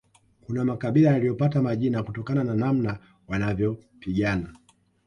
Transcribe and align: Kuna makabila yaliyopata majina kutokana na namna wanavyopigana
Kuna 0.41 0.65
makabila 0.65 1.11
yaliyopata 1.11 1.61
majina 1.61 2.03
kutokana 2.03 2.43
na 2.43 2.53
namna 2.55 2.99
wanavyopigana 3.27 4.53